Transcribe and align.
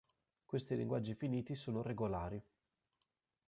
Questi 0.47 0.75
linguaggi 0.75 1.13
finiti 1.13 1.53
sono 1.53 1.83
regolari. 1.83 2.43